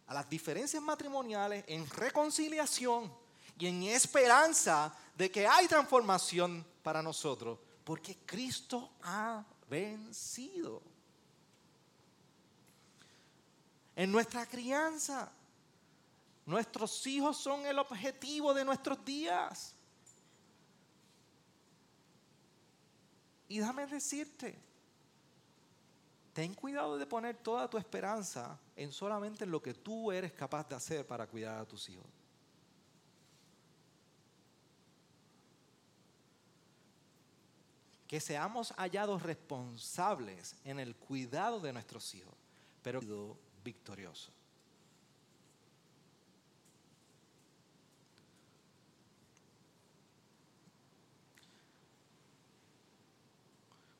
[0.08, 3.12] a las diferencias matrimoniales en reconciliación
[3.56, 10.82] y en esperanza de que hay transformación para nosotros, porque Cristo ha vencido.
[13.96, 15.32] En nuestra crianza,
[16.44, 19.74] nuestros hijos son el objetivo de nuestros días.
[23.48, 24.58] Y déjame decirte,
[26.34, 30.68] ten cuidado de poner toda tu esperanza en solamente en lo que tú eres capaz
[30.68, 32.17] de hacer para cuidar a tus hijos.
[38.08, 42.34] Que seamos hallados responsables en el cuidado de nuestros hijos,
[42.82, 43.00] pero
[43.62, 44.32] victorioso.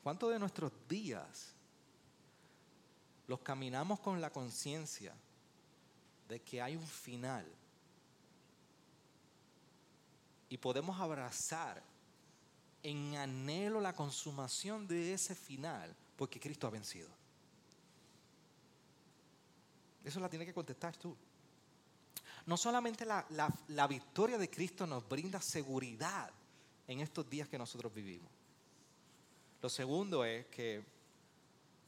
[0.09, 1.52] ¿Cuántos de nuestros días
[3.26, 5.12] los caminamos con la conciencia
[6.26, 7.44] de que hay un final?
[10.48, 11.82] Y podemos abrazar
[12.91, 17.09] en anhelo la consumación de ese final, porque Cristo ha vencido.
[20.05, 21.16] Eso la tiene que contestar tú.
[22.47, 23.26] No solamente la,
[23.68, 26.30] la victoria de Cristo nos brinda seguridad
[26.86, 28.30] en estos días que nosotros vivimos,
[29.61, 30.84] lo segundo es que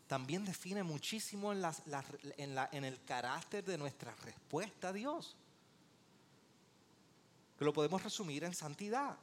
[0.08, 1.62] también define muchísimo en,
[2.36, 5.36] en, el carácter de nuestra respuesta a Dios.
[7.56, 9.16] Que lo podemos resumir en santidad.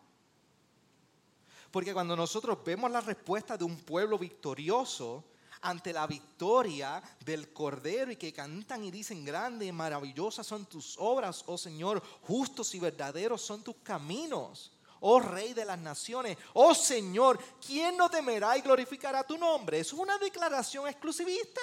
[1.71, 5.23] Porque cuando nosotros vemos la respuesta de un pueblo victorioso
[5.61, 10.95] ante la victoria del Cordero y que cantan y dicen, grandes y maravillosas son tus
[10.97, 16.73] obras, oh Señor, justos y verdaderos son tus caminos oh Rey de las naciones, oh
[16.73, 19.79] Señor, ¿quién no temerá y glorificará tu nombre?
[19.79, 21.61] Es una declaración exclusivista.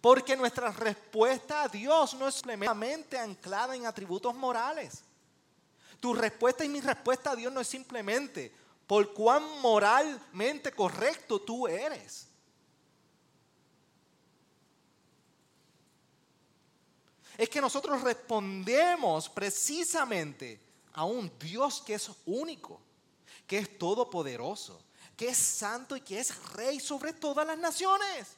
[0.00, 5.02] Porque nuestra respuesta a Dios no es simplemente anclada en atributos morales.
[5.98, 8.52] Tu respuesta y mi respuesta a Dios no es simplemente
[8.88, 12.26] por cuán moralmente correcto tú eres.
[17.36, 20.58] Es que nosotros respondemos precisamente
[20.94, 22.80] a un Dios que es único,
[23.46, 24.82] que es todopoderoso,
[25.14, 28.28] que es santo y que es rey sobre todas las naciones.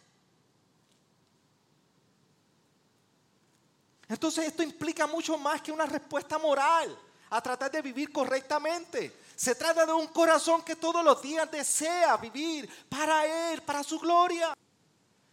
[4.09, 6.98] Entonces esto implica mucho más que una respuesta moral
[7.30, 9.20] a tratar de vivir correctamente.
[9.41, 13.99] Se trata de un corazón que todos los días desea vivir para Él, para su
[13.99, 14.53] gloria.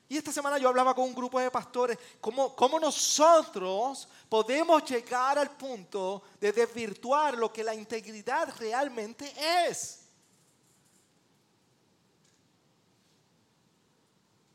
[0.08, 5.38] Y esta semana yo hablaba con un grupo de pastores, cómo, cómo nosotros podemos llegar
[5.38, 9.34] al punto de desvirtuar lo que la integridad realmente
[9.68, 10.06] es.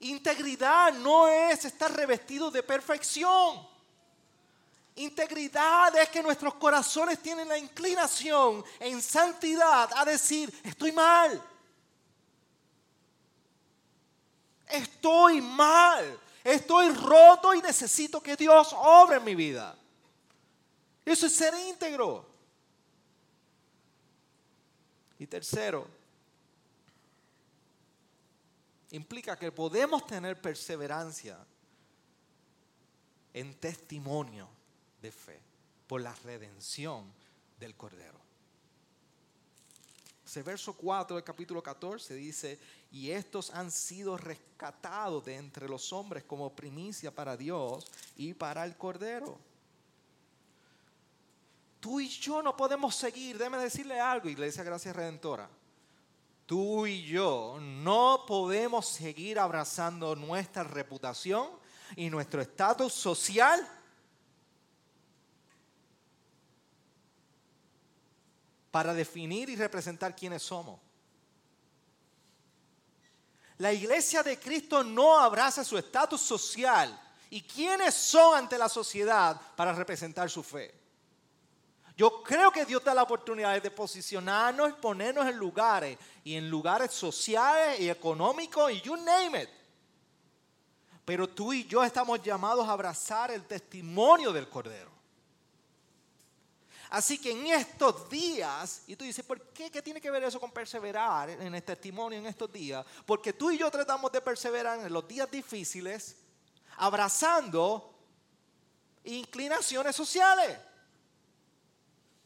[0.01, 3.72] Integridad no es estar revestido de perfección.
[4.95, 11.43] Integridad es que nuestros corazones tienen la inclinación en santidad a decir, estoy mal.
[14.69, 16.21] Estoy mal.
[16.45, 19.77] Estoy roto y necesito que Dios obre en mi vida.
[21.05, 22.31] Eso es ser íntegro.
[25.19, 25.87] Y tercero,
[28.91, 31.39] implica que podemos tener perseverancia
[33.33, 34.49] en testimonio
[35.03, 35.39] de fe
[35.87, 37.13] por la redención
[37.59, 38.21] del Cordero.
[40.25, 42.59] Ese verso 4 del capítulo 14 dice,
[42.91, 47.87] y estos han sido rescatados de entre los hombres como primicia para Dios
[48.17, 49.39] y para el Cordero.
[51.81, 55.51] Tú y yo no podemos seguir, déjeme decirle algo, Iglesia Gracia Redentora.
[56.47, 61.51] Tú y yo no podemos seguir abrazando nuestra reputación
[61.97, 63.69] y nuestro estatus social
[68.73, 70.81] para definir y representar quiénes somos.
[73.59, 76.99] La iglesia de Cristo no abraza su estatus social
[77.31, 80.75] y quiénes son ante la sociedad para representar su fe.
[81.97, 86.49] Yo creo que Dios da la oportunidad de posicionarnos y ponernos en lugares, y en
[86.49, 89.51] lugares sociales y económicos, y you name it.
[91.05, 94.92] Pero tú y yo estamos llamados a abrazar el testimonio del Cordero.
[96.93, 99.71] Así que en estos días, y tú dices, ¿por qué?
[99.71, 102.85] ¿Qué tiene que ver eso con perseverar en el testimonio en estos días?
[103.07, 106.19] Porque tú y yo tratamos de perseverar en los días difíciles,
[106.77, 107.99] abrazando
[109.05, 110.59] inclinaciones sociales.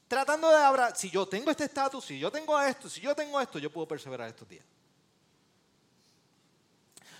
[0.08, 3.40] Tratando de abrazar, si yo tengo este estatus, si yo tengo esto, si yo tengo
[3.40, 4.64] esto, yo puedo perseverar estos días.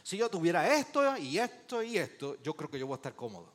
[0.03, 3.15] Si yo tuviera esto y esto y esto, yo creo que yo voy a estar
[3.15, 3.53] cómodo.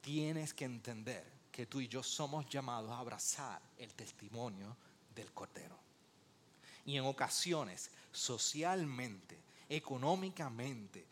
[0.00, 4.74] Tienes que entender que tú y yo somos llamados a abrazar el testimonio
[5.14, 5.78] del Cordero.
[6.86, 9.38] Y en ocasiones, socialmente,
[9.68, 11.06] económicamente,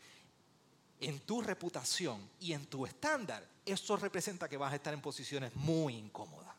[0.99, 5.55] en tu reputación y en tu estándar, eso representa que vas a estar en posiciones
[5.55, 6.55] muy incómodas.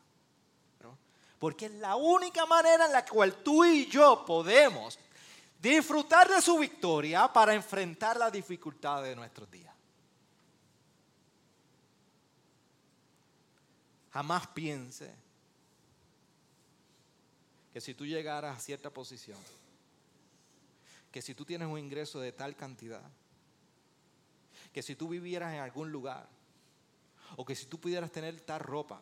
[1.37, 4.97] Porque es la única manera en la cual tú y yo podemos
[5.61, 9.72] disfrutar de su victoria para enfrentar las dificultades de nuestros días.
[14.13, 15.11] Jamás piense
[17.73, 19.39] que si tú llegaras a cierta posición,
[21.11, 23.01] que si tú tienes un ingreso de tal cantidad,
[24.71, 26.27] que si tú vivieras en algún lugar,
[27.37, 29.01] o que si tú pudieras tener tal ropa,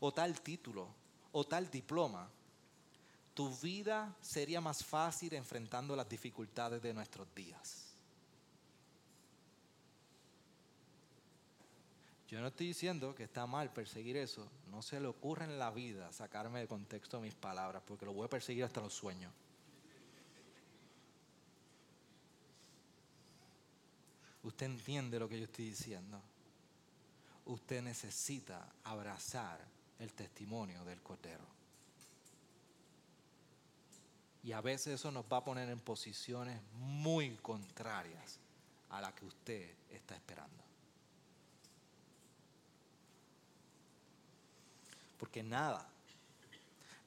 [0.00, 0.86] o tal título,
[1.32, 2.28] o tal diploma,
[3.32, 7.83] tu vida sería más fácil enfrentando las dificultades de nuestros días.
[12.34, 14.50] Yo no estoy diciendo que está mal perseguir eso.
[14.68, 18.26] No se le ocurre en la vida sacarme de contexto mis palabras, porque lo voy
[18.26, 19.32] a perseguir hasta los sueños.
[24.42, 26.20] Usted entiende lo que yo estoy diciendo.
[27.44, 29.60] Usted necesita abrazar
[30.00, 31.46] el testimonio del Cordero.
[34.42, 38.40] Y a veces eso nos va a poner en posiciones muy contrarias
[38.90, 40.63] a la que usted está esperando.
[45.24, 45.88] Porque nada,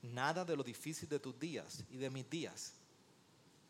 [0.01, 2.73] nada de lo difícil de tus días y de mis días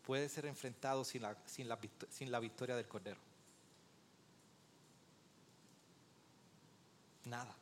[0.06, 1.78] puede ser enfrentado sin la, sin la,
[2.08, 3.20] sin la victoria del Cordero.
[7.26, 7.54] Nada.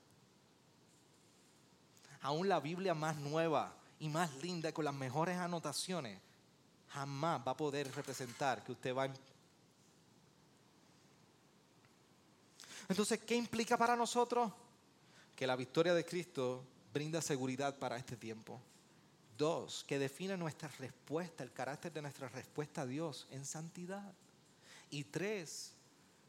[2.21, 6.21] Aún la Biblia más nueva y más linda, con las mejores anotaciones,
[6.91, 9.13] jamás va a poder representar que usted va.
[12.89, 14.53] Entonces, ¿qué implica para nosotros?
[15.35, 16.63] Que la victoria de Cristo
[16.97, 18.59] brinda seguridad para este tiempo.
[19.37, 24.15] Dos, que define nuestra respuesta, el carácter de nuestra respuesta a Dios en santidad.
[24.89, 25.75] Y tres,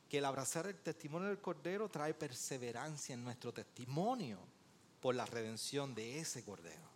[0.10, 4.40] que el abrazar el testimonio del Cordero trae perseverancia en nuestro testimonio
[5.00, 6.90] por la redención de ese Cordero.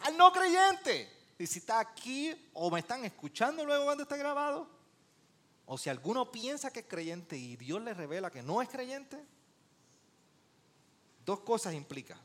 [0.00, 4.68] Al no creyente, y si está aquí o me están escuchando luego cuando está grabado,
[5.64, 9.18] o si alguno piensa que es creyente y Dios le revela que no es creyente,
[11.24, 12.20] dos cosas implica.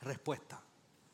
[0.00, 0.60] Respuesta.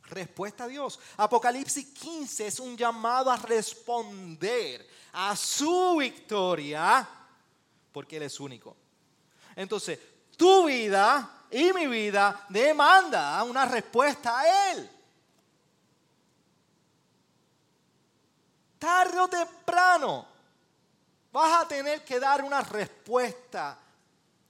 [0.04, 0.98] Respuesta a Dios.
[1.16, 7.08] Apocalipsis 15 es un llamado a responder a su victoria
[7.92, 8.76] porque Él es único.
[9.54, 9.98] Entonces,
[10.36, 14.90] tu vida y mi vida demanda una respuesta a Él.
[18.78, 20.26] Tarde o temprano
[21.30, 23.78] vas a tener que dar una respuesta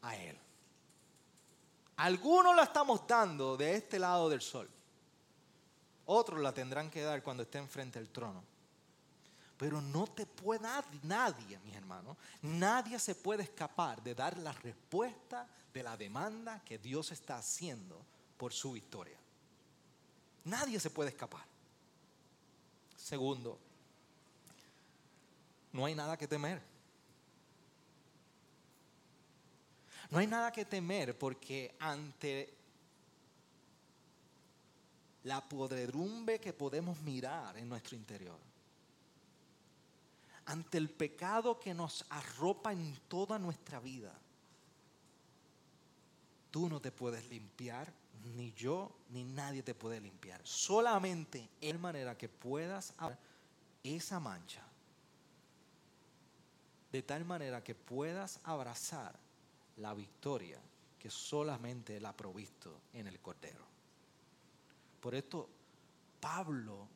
[0.00, 0.41] a Él.
[1.96, 4.68] Algunos la estamos dando de este lado del sol.
[6.06, 8.42] Otros la tendrán que dar cuando estén frente al trono.
[9.56, 10.66] Pero no te puede
[11.04, 16.78] nadie, mis hermanos, nadie se puede escapar de dar la respuesta de la demanda que
[16.78, 18.04] Dios está haciendo
[18.36, 19.16] por su victoria.
[20.44, 21.44] Nadie se puede escapar.
[22.96, 23.58] Segundo,
[25.72, 26.71] no hay nada que temer.
[30.12, 32.52] No hay nada que temer porque ante
[35.24, 38.38] la podredumbre que podemos mirar en nuestro interior,
[40.44, 44.12] ante el pecado que nos arropa en toda nuestra vida,
[46.50, 47.90] tú no te puedes limpiar,
[48.36, 50.42] ni yo, ni nadie te puede limpiar.
[50.44, 52.92] Solamente en manera que puedas
[53.82, 54.62] esa mancha,
[56.92, 59.22] de tal manera que puedas abrazar
[59.76, 60.60] la victoria
[60.98, 63.64] que solamente Él ha provisto en el Cordero.
[65.00, 65.48] Por esto,
[66.20, 66.86] Pablo,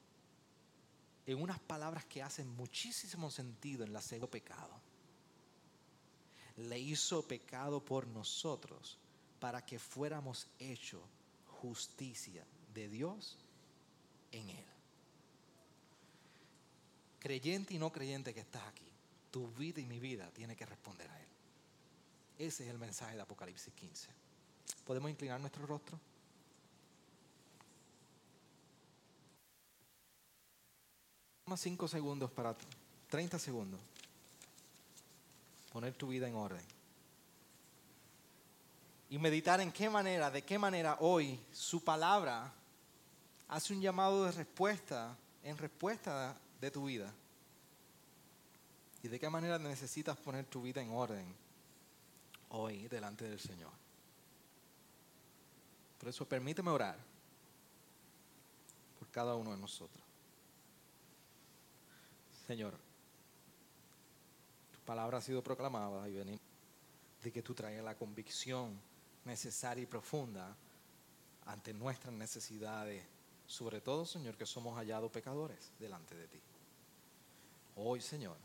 [1.27, 4.81] en unas palabras que hacen muchísimo sentido en la cego pecado,
[6.57, 8.99] le hizo pecado por nosotros
[9.41, 11.03] para que fuéramos hechos
[11.61, 13.37] justicia de Dios
[14.33, 14.64] en Él.
[17.18, 18.89] Creyente y no creyente que estás aquí,
[19.31, 21.26] tu vida y mi vida tiene que responder a Él.
[22.39, 24.09] Ese es el mensaje de Apocalipsis 15.
[24.84, 25.99] ¿Podemos inclinar nuestro rostro?
[31.45, 32.55] Toma cinco segundos para
[33.09, 33.80] 30 segundos.
[35.72, 36.64] Poner tu vida en orden.
[39.09, 42.53] Y meditar en qué manera, de qué manera hoy su palabra
[43.49, 47.11] hace un llamado de respuesta en respuesta de tu vida.
[49.03, 51.47] Y de qué manera necesitas poner tu vida en orden
[52.51, 53.72] hoy delante del Señor.
[55.99, 56.99] Por eso permíteme orar
[58.99, 60.05] por cada uno de nosotros.
[62.47, 62.74] Señor,
[64.72, 66.40] tu palabra ha sido proclamada y venimos
[67.22, 68.78] de que tú traigas la convicción
[69.24, 70.55] necesaria y profunda
[71.47, 73.05] ante nuestras necesidades
[73.47, 76.40] sobre todo, Señor, que somos hallados pecadores delante de ti.
[77.76, 78.36] Hoy, Señor,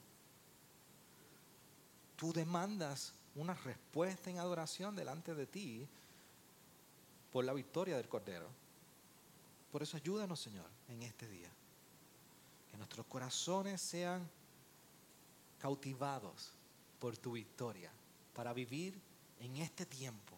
[2.15, 5.88] tú demandas una respuesta en adoración delante de ti
[7.32, 8.47] por la victoria del Cordero.
[9.71, 11.49] Por eso ayúdanos, Señor, en este día.
[12.69, 14.29] Que nuestros corazones sean
[15.59, 16.51] cautivados
[16.99, 17.91] por tu victoria
[18.34, 18.99] para vivir
[19.39, 20.36] en este tiempo,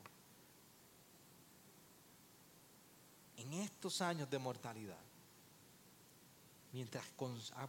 [3.38, 5.00] en estos años de mortalidad,
[6.72, 7.06] mientras